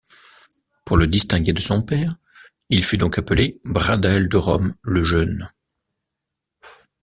Pour 0.83 0.97
le 0.97 1.05
distinguer 1.05 1.53
de 1.53 1.59
son 1.59 1.83
père, 1.83 2.15
il 2.69 2.83
fut 2.83 2.97
donc 2.97 3.19
appelé 3.19 3.61
Bradel-Derome 3.65 4.73
le 4.81 5.03
Jeune. 5.03 5.47